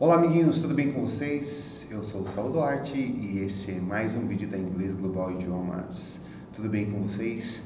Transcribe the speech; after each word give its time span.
Olá 0.00 0.14
amiguinhos, 0.14 0.60
tudo 0.60 0.74
bem 0.74 0.92
com 0.92 1.00
vocês? 1.00 1.84
Eu 1.90 2.04
sou 2.04 2.20
o 2.20 2.28
Saulo 2.28 2.52
Duarte 2.52 2.96
e 2.96 3.42
esse 3.44 3.72
é 3.72 3.80
mais 3.80 4.14
um 4.14 4.28
vídeo 4.28 4.48
da 4.48 4.56
Inglês 4.56 4.94
Global 4.94 5.32
Idiomas. 5.32 6.20
Tudo 6.54 6.68
bem 6.68 6.88
com 6.88 7.02
vocês? 7.02 7.64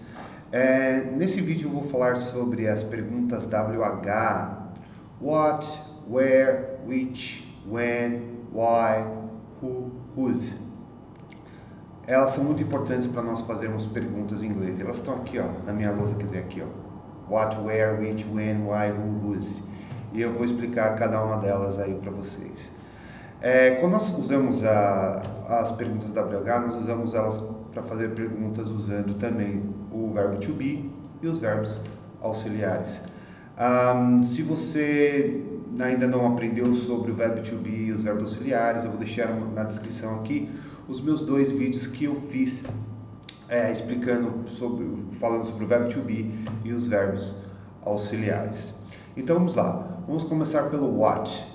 É, 0.50 1.10
nesse 1.14 1.42
vídeo 1.42 1.68
eu 1.68 1.74
vou 1.74 1.84
falar 1.90 2.16
sobre 2.16 2.66
as 2.66 2.82
perguntas 2.82 3.44
WH. 3.44 4.72
What, 5.20 5.78
where, 6.08 6.78
which, 6.86 7.46
when, 7.70 8.22
why, 8.50 9.04
who, 9.60 9.92
whose. 10.16 10.54
Elas 12.06 12.32
são 12.32 12.44
muito 12.44 12.62
importantes 12.62 13.06
para 13.08 13.22
nós 13.22 13.42
fazermos 13.42 13.84
perguntas 13.84 14.42
em 14.42 14.46
inglês. 14.46 14.80
Elas 14.80 14.96
estão 14.96 15.16
aqui 15.16 15.38
ó, 15.38 15.48
na 15.66 15.74
minha 15.74 15.92
lousa, 15.92 16.14
quer 16.14 16.24
dizer, 16.24 16.38
aqui 16.38 16.62
ó. 16.62 17.30
What, 17.30 17.58
where, 17.58 18.00
which, 18.00 18.24
when, 18.32 18.64
why, 18.64 18.90
who, 18.90 19.20
whose 19.22 19.70
e 20.12 20.20
eu 20.20 20.32
vou 20.32 20.44
explicar 20.44 20.94
cada 20.94 21.22
uma 21.22 21.36
delas 21.38 21.78
aí 21.78 21.94
para 21.94 22.10
vocês. 22.10 22.70
É, 23.40 23.76
quando 23.80 23.92
nós 23.92 24.16
usamos 24.16 24.64
a, 24.64 25.22
as 25.48 25.72
perguntas 25.72 26.10
WH, 26.10 26.66
nós 26.66 26.76
usamos 26.76 27.14
elas 27.14 27.42
para 27.72 27.82
fazer 27.82 28.10
perguntas 28.10 28.68
usando 28.68 29.14
também 29.18 29.62
o 29.90 30.12
verbo 30.12 30.36
to 30.36 30.52
be 30.52 30.90
e 31.20 31.26
os 31.26 31.38
verbos 31.38 31.80
auxiliares. 32.20 33.00
Um, 33.58 34.22
se 34.22 34.42
você 34.42 35.42
ainda 35.78 36.06
não 36.06 36.26
aprendeu 36.32 36.72
sobre 36.74 37.10
o 37.10 37.14
verbo 37.14 37.42
to 37.42 37.56
be 37.56 37.86
e 37.86 37.92
os 37.92 38.02
verbos 38.02 38.32
auxiliares, 38.32 38.84
eu 38.84 38.90
vou 38.90 38.98
deixar 38.98 39.28
na 39.54 39.64
descrição 39.64 40.16
aqui 40.16 40.48
os 40.88 41.00
meus 41.00 41.22
dois 41.22 41.50
vídeos 41.50 41.86
que 41.86 42.04
eu 42.04 42.14
fiz 42.30 42.64
é, 43.48 43.72
explicando 43.72 44.48
sobre, 44.50 44.86
falando 45.18 45.46
sobre 45.46 45.64
o 45.64 45.66
verbo 45.66 45.88
to 45.88 46.00
be 46.00 46.32
e 46.64 46.72
os 46.72 46.86
verbos 46.86 47.42
auxiliares. 47.84 48.74
Então 49.16 49.36
vamos 49.36 49.54
lá. 49.54 49.88
Vamos 50.06 50.24
começar 50.24 50.70
pelo 50.70 50.98
what. 50.98 51.52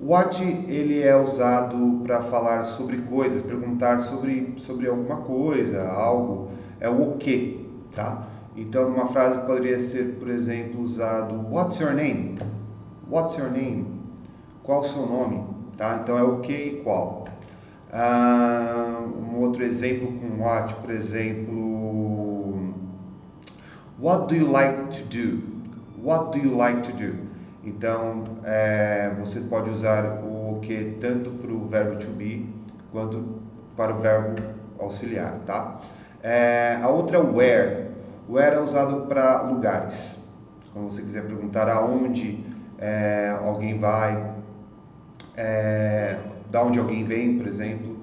What 0.00 0.42
ele 0.42 1.02
é 1.02 1.16
usado 1.16 2.00
para 2.04 2.22
falar 2.22 2.62
sobre 2.62 2.98
coisas, 2.98 3.42
perguntar 3.42 3.98
sobre, 3.98 4.54
sobre 4.56 4.88
alguma 4.88 5.16
coisa, 5.16 5.88
algo. 5.88 6.50
É 6.78 6.88
o 6.88 7.16
que, 7.16 7.68
tá? 7.94 8.26
Então, 8.56 8.90
numa 8.90 9.08
frase 9.08 9.40
poderia 9.40 9.80
ser, 9.80 10.16
por 10.18 10.28
exemplo, 10.30 10.80
usado 10.82 11.46
What's 11.50 11.78
your 11.80 11.92
name? 11.92 12.38
What's 13.10 13.36
your 13.36 13.50
name? 13.50 13.86
Qual 14.62 14.80
o 14.80 14.84
seu 14.84 15.04
nome? 15.06 15.44
Tá? 15.76 16.00
Então 16.02 16.16
é 16.16 16.22
o 16.22 16.40
que 16.40 16.52
e 16.52 16.80
qual. 16.82 17.24
Ah, 17.92 19.02
um 19.04 19.40
outro 19.40 19.64
exemplo 19.64 20.12
com 20.12 20.42
what, 20.42 20.74
por 20.76 20.90
exemplo, 20.90 21.60
What 23.98 24.28
do 24.28 24.34
you 24.34 24.50
like 24.50 24.96
to 24.96 25.04
do? 25.10 25.59
What 26.02 26.32
do 26.32 26.38
you 26.38 26.56
like 26.56 26.82
to 26.82 26.92
do? 26.92 27.30
Então, 27.62 28.24
é, 28.42 29.12
você 29.18 29.40
pode 29.40 29.68
usar 29.68 30.22
o 30.24 30.58
que 30.62 30.96
tanto 31.00 31.30
para 31.30 31.52
o 31.52 31.66
verbo 31.66 31.96
to 31.96 32.10
be 32.12 32.48
quanto 32.90 33.40
para 33.76 33.94
o 33.94 33.98
verbo 33.98 34.40
auxiliar, 34.78 35.34
tá? 35.46 35.78
É, 36.22 36.78
a 36.82 36.88
outra 36.88 37.18
é 37.18 37.20
where. 37.20 37.90
Where 38.28 38.56
é 38.56 38.60
usado 38.60 39.06
para 39.06 39.42
lugares. 39.42 40.16
Quando 40.72 40.90
você 40.90 41.02
quiser 41.02 41.24
perguntar 41.24 41.68
aonde 41.68 42.44
é, 42.78 43.36
alguém 43.44 43.78
vai, 43.78 44.32
é, 45.36 46.16
da 46.50 46.62
onde 46.62 46.78
alguém 46.78 47.04
vem, 47.04 47.36
por 47.36 47.46
exemplo, 47.46 47.96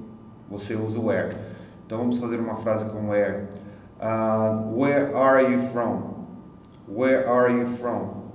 você 0.50 0.76
usa 0.76 1.00
where. 1.00 1.36
Então 1.86 1.98
vamos 1.98 2.20
fazer 2.20 2.40
uma 2.40 2.58
frase 2.58 2.86
com 2.86 3.10
where. 3.10 3.46
Uh, 4.00 4.78
where 4.78 5.16
are 5.16 5.52
you 5.52 5.60
from? 5.60 6.17
Where 6.88 7.28
are 7.28 7.52
you 7.52 7.66
from? 7.66 8.28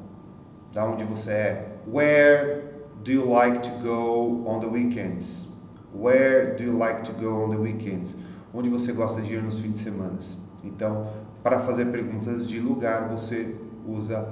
da 0.73 0.85
onde 0.85 1.05
você 1.05 1.31
é. 1.31 1.69
Where 1.87 2.65
do 3.05 3.13
you 3.13 3.25
like 3.29 3.61
to 3.63 3.71
go 3.83 4.45
on 4.47 4.61
the 4.61 4.67
weekends? 4.67 5.49
Where 5.95 6.57
do 6.57 6.65
you 6.65 6.79
like 6.79 7.03
to 7.05 7.13
go 7.13 7.45
on 7.45 7.51
the 7.51 7.57
weekends? 7.57 8.17
Onde 8.55 8.69
você 8.69 8.93
gosta 8.93 9.21
de 9.21 9.35
ir 9.35 9.43
nos 9.43 9.59
fins 9.59 9.75
de 9.75 9.79
semana? 9.79 10.19
Então, 10.65 11.09
para 11.43 11.61
fazer 11.61 11.87
perguntas 11.87 12.47
de 12.47 12.61
lugar, 12.61 13.09
você 13.09 13.57
usa 13.87 14.27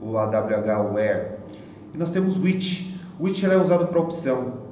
o 0.00 0.16
AWH 0.18 0.92
where. 0.92 1.38
E 1.92 1.98
nós 1.98 2.10
temos 2.10 2.36
which. 2.36 2.98
Which 3.20 3.44
é 3.46 3.56
usado 3.56 3.86
para 3.86 4.00
opção. 4.00 4.64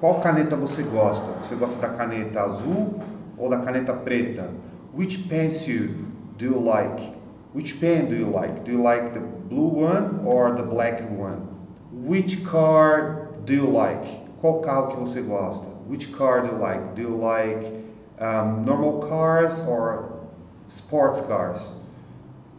Qual 0.00 0.20
caneta 0.20 0.56
você 0.56 0.82
gosta? 0.82 1.26
Você 1.42 1.54
gosta 1.54 1.78
da 1.78 1.94
caneta 1.94 2.40
azul 2.40 3.00
ou 3.36 3.50
da 3.50 3.58
caneta 3.58 3.92
preta? 3.92 4.48
Which 4.94 5.18
pencil 5.28 5.90
do 6.38 6.44
you 6.44 6.64
like? 6.64 7.21
Which 7.52 7.80
pen 7.80 8.08
do 8.08 8.16
you 8.16 8.26
like? 8.26 8.64
Do 8.64 8.72
you 8.72 8.82
like 8.82 9.12
the 9.12 9.20
blue 9.20 9.68
one 9.68 10.24
or 10.24 10.54
the 10.54 10.62
black 10.62 11.02
one? 11.10 11.48
Which 11.92 12.44
car 12.44 13.28
do 13.44 13.52
you 13.52 13.66
like? 13.66 14.40
Qual 14.40 14.60
carro 14.60 14.90
que 14.90 14.96
você 14.96 15.22
gosta? 15.22 15.66
Which 15.86 16.12
car 16.12 16.40
do 16.40 16.48
you 16.48 16.58
like? 16.58 16.94
Do 16.94 17.02
you 17.02 17.16
like 17.16 17.72
um, 18.18 18.64
normal 18.64 19.02
cars 19.06 19.60
or 19.68 20.26
sports 20.66 21.20
cars? 21.20 21.72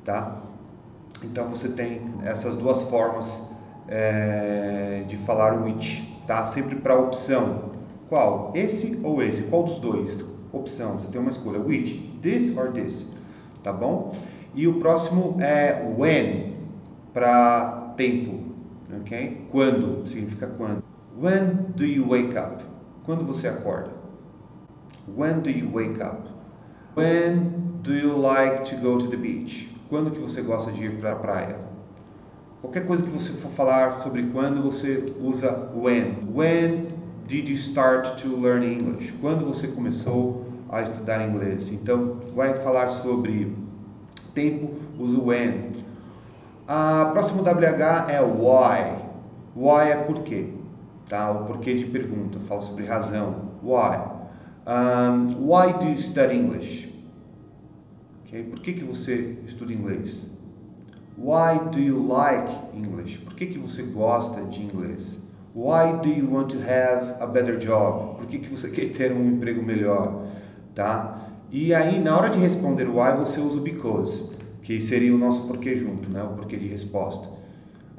Tá? 0.05 0.37
Então 1.23 1.49
você 1.49 1.69
tem 1.69 2.13
essas 2.23 2.55
duas 2.55 2.83
formas 2.83 3.49
é, 3.87 5.03
de 5.07 5.17
falar 5.17 5.53
which, 5.63 6.21
tá? 6.27 6.45
Sempre 6.45 6.75
para 6.75 6.95
opção. 6.99 7.71
Qual? 8.09 8.51
Esse 8.53 8.99
ou 9.03 9.23
esse? 9.23 9.43
Qual 9.43 9.63
dos 9.63 9.79
dois? 9.79 10.23
Opção. 10.51 10.99
Você 10.99 11.07
tem 11.07 11.19
uma 11.19 11.31
escolha. 11.31 11.59
Which? 11.59 12.19
This 12.21 12.55
or 12.55 12.71
this? 12.71 13.11
Tá 13.63 13.73
bom? 13.73 14.13
E 14.55 14.67
o 14.67 14.79
próximo 14.79 15.37
é 15.41 15.83
when, 15.97 16.57
para 17.13 17.93
tempo, 17.97 18.39
ok? 19.01 19.47
Quando, 19.51 20.07
significa 20.07 20.47
quando. 20.47 20.83
When 21.19 21.71
do 21.75 21.85
you 21.85 22.07
wake 22.07 22.37
up? 22.37 22.63
Quando 23.05 23.25
você 23.25 23.47
acorda? 23.47 23.91
When 25.07 25.41
do 25.41 25.49
you 25.49 25.69
wake 25.71 26.01
up? 26.01 26.29
When 26.95 27.79
do 27.81 27.93
you 27.93 28.15
like 28.15 28.63
to 28.69 28.77
go 28.77 28.97
to 28.97 29.07
the 29.07 29.17
beach? 29.17 29.69
Quando 29.89 30.11
que 30.11 30.19
você 30.19 30.41
gosta 30.41 30.71
de 30.71 30.85
ir 30.85 30.99
para 30.99 31.13
a 31.13 31.15
praia? 31.15 31.57
Qualquer 32.61 32.87
coisa 32.87 33.03
que 33.03 33.09
você 33.09 33.33
for 33.33 33.51
falar 33.51 34.01
sobre 34.03 34.23
quando, 34.31 34.61
você 34.61 35.03
usa 35.19 35.69
when. 35.75 36.15
When 36.33 36.87
did 37.27 37.49
you 37.49 37.57
start 37.57 38.21
to 38.21 38.39
learn 38.39 38.65
English? 38.65 39.13
Quando 39.19 39.45
você 39.45 39.67
começou 39.67 40.45
a 40.69 40.81
estudar 40.81 41.27
inglês? 41.27 41.71
Então, 41.71 42.19
vai 42.33 42.53
falar 42.53 42.87
sobre 42.87 43.53
tempo, 44.33 44.71
uso 44.97 45.23
when. 45.23 45.71
A 46.67 47.09
próximo 47.11 47.43
WH 47.43 48.09
é 48.09 48.21
why. 48.21 49.03
Why 49.55 49.91
é 49.91 50.03
porquê, 50.05 50.47
tá? 51.07 51.31
O 51.31 51.45
porquê 51.45 51.75
de 51.75 51.85
pergunta, 51.85 52.39
fala 52.39 52.61
sobre 52.61 52.85
razão. 52.85 53.51
Why? 53.61 53.99
Um, 54.65 55.47
why 55.47 55.73
do 55.73 55.85
you 55.89 55.97
study 55.97 56.35
English? 56.35 56.93
Okay? 58.25 58.43
Por 58.43 58.59
que, 58.61 58.73
que 58.73 58.83
você 58.83 59.37
estuda 59.45 59.73
inglês? 59.73 60.25
Why 61.17 61.59
do 61.71 61.79
you 61.79 61.99
like 62.07 62.51
English? 62.73 63.19
Por 63.19 63.35
que, 63.35 63.45
que 63.45 63.59
você 63.59 63.83
gosta 63.83 64.41
de 64.45 64.63
inglês? 64.63 65.17
Why 65.53 65.99
do 66.01 66.09
you 66.09 66.27
want 66.33 66.49
to 66.49 66.57
have 66.57 67.21
a 67.21 67.27
better 67.27 67.59
job? 67.59 68.15
Por 68.17 68.25
que, 68.25 68.39
que 68.39 68.49
você 68.49 68.69
quer 68.73 68.91
ter 68.91 69.11
um 69.11 69.23
emprego 69.27 69.61
melhor? 69.61 70.25
Tá? 70.73 71.29
E 71.53 71.71
aí, 71.71 71.99
na 71.99 72.17
hora 72.17 72.31
de 72.31 72.39
responder 72.39 72.87
o 72.87 72.97
why, 72.97 73.15
você 73.15 73.39
usa 73.39 73.59
o 73.59 73.61
because, 73.61 74.27
que 74.63 74.81
seria 74.81 75.13
o 75.13 75.19
nosso 75.19 75.45
porquê 75.45 75.75
junto, 75.75 76.09
né? 76.09 76.23
o 76.23 76.29
porquê 76.29 76.57
de 76.57 76.67
resposta. 76.67 77.29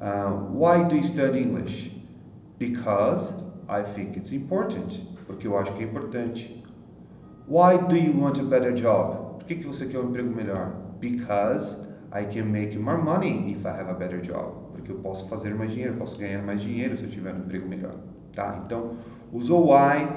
Uh, 0.01 0.59
why 0.59 0.85
do 0.87 0.97
you 0.97 1.05
study 1.05 1.39
English? 1.39 1.93
Because 2.59 3.33
I 3.69 3.85
think 3.95 4.19
it's 4.19 4.33
important. 4.33 5.01
Porque 5.29 5.47
eu 5.47 5.57
acho 5.57 5.73
que 5.75 5.85
é 5.85 5.87
importante. 5.87 6.65
Why 7.47 7.79
do 7.79 7.97
you 7.97 8.21
want 8.21 8.41
a 8.41 8.43
better 8.43 8.73
job? 8.73 9.39
Por 9.39 9.45
que, 9.47 9.55
que 9.55 9.69
você 9.69 9.87
quer 9.87 10.01
um 10.01 10.09
emprego 10.09 10.35
melhor? 10.35 10.73
Because 10.99 11.79
I 12.13 12.25
can 12.25 12.47
make 12.47 12.77
more 12.77 13.01
money 13.01 13.53
if 13.53 13.65
I 13.65 13.69
have 13.69 13.89
a 13.89 13.95
better 13.95 14.21
job. 14.21 14.73
Porque 14.73 14.91
eu 14.91 14.97
posso 14.97 15.29
fazer 15.29 15.55
mais 15.55 15.71
dinheiro, 15.71 15.95
posso 15.95 16.19
ganhar 16.19 16.43
mais 16.43 16.61
dinheiro 16.61 16.97
se 16.97 17.05
eu 17.05 17.09
tiver 17.09 17.33
um 17.33 17.39
emprego 17.39 17.69
melhor. 17.69 17.95
Tá? 18.35 18.61
Então, 18.67 18.97
usou 19.33 19.73
why 19.73 20.09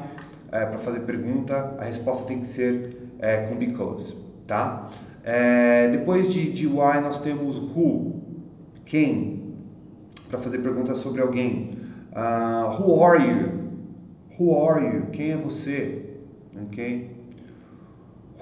é, 0.51 0.65
para 0.65 0.79
fazer 0.79 1.01
pergunta, 1.01 1.75
a 1.77 1.83
resposta 1.83 2.25
tem 2.25 2.39
que 2.39 2.47
ser 2.47 3.06
é, 3.19 3.47
com 3.47 3.55
because, 3.55 4.15
tá? 4.45 4.89
É, 5.23 5.89
depois 5.89 6.31
de, 6.31 6.51
de 6.51 6.67
why 6.67 7.01
nós 7.01 7.19
temos 7.19 7.57
who, 7.57 8.21
quem, 8.85 9.55
para 10.29 10.39
fazer 10.39 10.59
perguntas 10.59 10.99
sobre 10.99 11.21
alguém. 11.21 11.71
Uh, 12.13 12.81
who 12.81 13.03
are 13.03 13.21
you? 13.21 13.51
Who 14.39 14.67
are 14.67 14.85
you? 14.85 15.07
Quem 15.11 15.31
é 15.31 15.37
você? 15.37 16.05
Ok? 16.67 17.15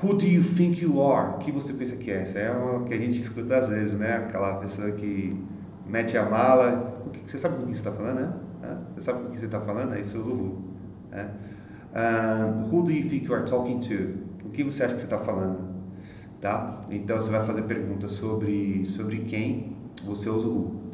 Who 0.02 0.14
do 0.14 0.26
you 0.26 0.44
think 0.44 0.82
you 0.82 1.02
are? 1.02 1.38
Que 1.40 1.52
você 1.52 1.74
pensa 1.74 1.96
que 1.96 2.12
é? 2.12 2.22
Essa 2.22 2.40
é 2.40 2.52
uma 2.52 2.84
que 2.84 2.94
a 2.94 2.98
gente 2.98 3.22
escuta 3.22 3.56
às 3.58 3.68
vezes, 3.70 3.94
né? 3.98 4.18
Aquela 4.18 4.56
pessoa 4.58 4.92
que 4.92 5.36
mete 5.88 6.18
a 6.18 6.30
mala. 6.30 7.02
O 7.06 7.10
que, 7.10 7.32
você 7.32 7.38
sabe 7.38 7.58
com 7.58 7.64
que 7.64 7.72
você 7.72 7.80
está 7.80 7.92
falando, 7.92 8.20
né? 8.20 8.34
Você 8.96 9.02
sabe 9.04 9.24
com 9.24 9.30
que 9.32 9.40
você 9.40 9.46
está 9.46 9.62
falando? 9.62 9.94
Aí 9.94 10.04
você 10.04 10.18
usa 10.18 10.30
o 10.30 10.34
who. 10.34 10.62
Né? 11.12 11.30
Uh, 11.94 12.66
who 12.70 12.84
do 12.84 12.92
you 12.92 13.10
think 13.10 13.26
you 13.26 13.34
are 13.34 13.46
talking 13.46 13.80
to? 13.80 14.26
O 14.46 14.50
que 14.50 14.64
você 14.64 14.84
acha 14.84 14.94
que 14.94 15.02
você 15.02 15.06
está 15.06 15.20
falando? 15.20 15.76
Tá? 16.40 16.82
Então 16.90 17.18
você 17.20 17.30
vai 17.30 17.46
fazer 17.46 17.64
perguntas 17.64 18.12
sobre, 18.12 18.86
sobre 18.86 19.20
quem 19.20 19.76
você 20.06 20.30
usa 20.30 20.48
o 20.48 20.52
who. 20.52 20.86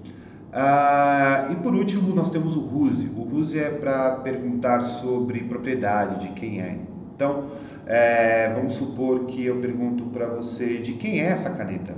Ah, 0.54 1.48
e 1.52 1.56
por 1.56 1.74
último, 1.74 2.14
nós 2.14 2.30
temos 2.30 2.56
o 2.56 2.62
whose. 2.62 3.08
O 3.16 3.24
whose 3.24 3.58
é 3.58 3.70
para 3.70 4.18
perguntar 4.18 4.82
sobre 4.82 5.42
propriedade, 5.42 6.28
de 6.28 6.34
quem 6.34 6.62
é. 6.62 6.78
Então, 7.16 7.52
é, 7.86 8.54
vamos 8.54 8.74
supor 8.74 9.26
que 9.26 9.46
eu 9.46 9.60
pergunto 9.60 10.06
para 10.06 10.28
você 10.28 10.78
de 10.78 10.94
quem 10.94 11.22
é 11.22 11.26
essa 11.26 11.50
caneta. 11.52 11.96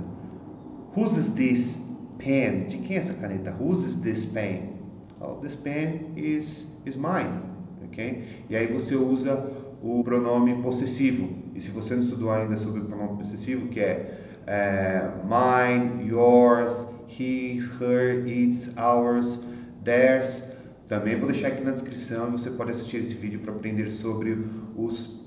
Whose 0.96 1.18
is 1.18 1.28
this 1.34 1.96
pen? 2.18 2.64
De 2.66 2.78
quem 2.78 2.96
é 2.96 3.00
essa 3.00 3.14
caneta? 3.14 3.54
Whose 3.60 3.84
is 3.86 3.96
this 3.96 4.24
pen? 4.24 4.74
Oh, 5.20 5.34
this 5.40 5.54
pen 5.54 6.12
is, 6.16 6.76
is 6.86 6.96
mine. 6.96 7.40
Okay? 7.86 8.24
E 8.48 8.56
aí 8.56 8.66
você 8.66 8.94
usa 8.94 9.36
o 9.84 10.02
pronome 10.02 10.62
possessivo. 10.62 11.28
E 11.54 11.60
se 11.60 11.70
você 11.70 11.94
não 11.94 12.02
estudou 12.02 12.30
ainda 12.30 12.56
sobre 12.56 12.80
o 12.80 12.84
pronome 12.86 13.18
possessivo, 13.18 13.68
que 13.68 13.80
é, 13.80 14.18
é 14.46 15.10
mine, 15.22 16.08
yours, 16.08 16.86
his, 17.06 17.68
her, 17.78 18.26
its, 18.26 18.74
ours, 18.78 19.44
theirs, 19.84 20.42
também 20.88 21.18
vou 21.18 21.30
deixar 21.30 21.48
aqui 21.48 21.62
na 21.62 21.72
descrição 21.72 22.32
você 22.32 22.50
pode 22.50 22.70
assistir 22.70 22.98
esse 22.98 23.14
vídeo 23.14 23.40
para 23.40 23.52
aprender 23.52 23.90
sobre 23.90 24.46
os 24.74 25.22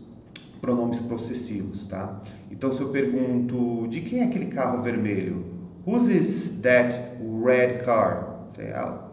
pronomes 0.59 0.99
possessivos, 0.99 1.85
tá? 1.85 2.19
Então 2.49 2.71
se 2.71 2.81
eu 2.81 2.89
pergunto 2.89 3.87
de 3.87 4.01
quem 4.01 4.21
é 4.21 4.23
aquele 4.23 4.47
carro 4.47 4.81
vermelho? 4.81 5.45
Whose 5.85 6.11
is 6.11 6.59
that 6.63 6.95
red 7.21 7.83
car? 7.85 8.49
Say 8.55 8.73
out. 8.73 9.03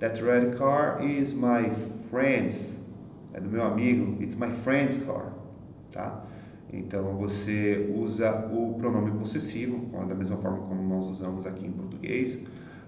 That 0.00 0.20
red 0.22 0.56
car 0.56 1.04
is 1.04 1.34
my 1.34 1.70
friend's. 2.10 2.83
É 3.34 3.40
do 3.40 3.50
meu 3.50 3.64
amigo. 3.64 4.22
It's 4.22 4.36
my 4.36 4.50
friend's 4.50 4.96
car, 5.04 5.32
tá? 5.92 6.24
Então 6.72 7.16
você 7.16 7.92
usa 7.94 8.48
o 8.52 8.74
pronome 8.78 9.10
possessivo, 9.12 9.90
da 10.06 10.14
mesma 10.14 10.36
forma 10.38 10.58
como 10.66 10.82
nós 10.82 11.06
usamos 11.06 11.46
aqui 11.46 11.66
em 11.66 11.72
português, 11.72 12.38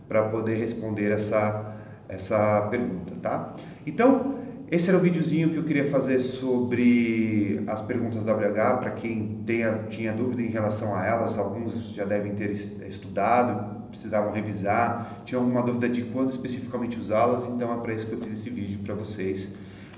para 0.09 0.29
poder 0.29 0.57
responder 0.57 1.11
essa 1.11 1.75
essa 2.09 2.69
pergunta, 2.71 3.15
tá? 3.21 3.55
Então, 3.85 4.37
esse 4.71 4.89
era 4.89 4.99
o 4.99 5.01
videozinho 5.01 5.51
que 5.51 5.57
eu 5.57 5.65
queria 5.65 5.91
fazer 5.91 6.21
sobre 6.21 7.63
as 7.67 7.83
perguntas 7.83 8.25
da 8.25 8.33
WH, 8.33 8.79
para 8.79 8.91
quem 8.93 9.43
tenha, 9.47 9.85
tinha 9.89 10.13
dúvida 10.13 10.43
em 10.43 10.49
relação 10.49 10.95
a 10.95 11.05
elas, 11.05 11.39
alguns 11.39 11.91
já 11.91 12.05
devem 12.05 12.35
ter 12.35 12.51
estudado, 12.51 13.89
precisavam 13.89 14.33
revisar, 14.33 15.23
tinham 15.25 15.43
alguma 15.43 15.63
dúvida 15.63 15.89
de 15.89 16.03
quando 16.03 16.31
especificamente 16.31 16.99
usá-las, 16.99 17.45
então 17.45 17.73
é 17.73 17.77
para 17.81 17.95
isso 17.95 18.07
que 18.07 18.13
eu 18.15 18.21
fiz 18.21 18.41
esse 18.41 18.51
vídeo 18.51 18.81
para 18.85 18.95
vocês, 18.95 19.49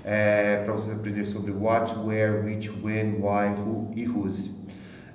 é, 0.09 0.63
para 0.63 0.73
vocês 0.73 0.97
aprenderem 0.97 1.25
sobre 1.25 1.51
what, 1.51 1.93
where, 1.99 2.43
which, 2.43 2.67
when, 2.83 3.17
why, 3.21 3.53
who 3.55 3.91
e 3.95 4.07
whose. 4.07 4.55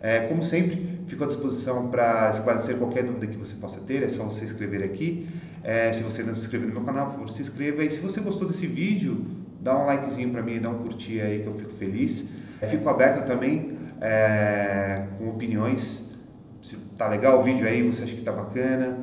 É, 0.00 0.20
como 0.29 0.41
sempre, 0.41 1.00
fico 1.08 1.25
à 1.25 1.26
disposição 1.26 1.88
para 1.88 2.31
esclarecer 2.31 2.76
qualquer 2.76 3.02
dúvida 3.02 3.26
que 3.26 3.37
você 3.37 3.55
possa 3.55 3.81
ter, 3.81 4.05
é 4.05 4.08
só 4.08 4.23
você 4.23 4.44
escrever 4.44 4.85
aqui. 4.85 5.26
É, 5.64 5.93
se 5.93 6.05
você 6.05 6.23
não 6.23 6.32
se 6.32 6.44
inscreveu 6.44 6.69
no 6.69 6.75
meu 6.75 6.85
canal, 6.85 7.06
por 7.06 7.14
favor, 7.14 7.29
se 7.29 7.43
inscreva. 7.43 7.82
E 7.82 7.91
se 7.91 7.99
você 7.99 8.20
gostou 8.20 8.46
desse 8.46 8.69
vídeo, 8.69 9.26
dá 9.61 9.76
um 9.76 9.85
likezinho 9.85 10.31
para 10.31 10.43
mim, 10.43 10.61
dá 10.61 10.70
um 10.70 10.79
curtir 10.79 11.20
aí 11.23 11.41
que 11.41 11.49
eu 11.49 11.55
fico 11.55 11.73
feliz. 11.73 12.29
Fico 12.70 12.88
aberto 12.88 13.26
também 13.26 13.76
é, 14.00 15.06
com 15.19 15.29
opiniões. 15.29 16.17
Se 16.62 16.76
tá 16.96 17.08
legal 17.08 17.41
o 17.41 17.43
vídeo 17.43 17.67
aí, 17.67 17.82
você 17.82 18.05
acha 18.05 18.14
que 18.14 18.23
tá 18.23 18.31
bacana, 18.31 18.99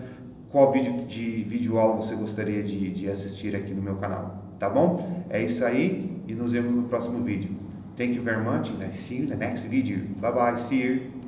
qual 0.49 0.71
vídeo 0.71 1.05
de 1.05 1.43
vídeo 1.43 1.77
aula 1.77 1.97
você 1.97 2.15
gostaria 2.15 2.63
de, 2.63 2.91
de 2.91 3.09
assistir 3.09 3.55
aqui 3.57 3.73
no 3.73 3.81
meu 3.81 3.95
canal, 3.95 4.40
tá 4.61 4.69
bom? 4.69 5.25
É 5.31 5.43
isso 5.43 5.65
aí 5.65 6.21
e 6.27 6.35
nos 6.35 6.51
vemos 6.51 6.75
no 6.75 6.83
próximo 6.83 7.23
vídeo. 7.23 7.49
Thank 7.97 8.13
you 8.13 8.21
very 8.21 8.43
much 8.43 8.69
and 8.69 8.85
I 8.85 8.91
see 8.91 9.17
you 9.17 9.23
in 9.23 9.29
the 9.29 9.35
next 9.35 9.65
video. 9.65 10.05
Bye 10.21 10.31
bye, 10.31 10.55
see 10.55 10.83
you. 10.83 11.20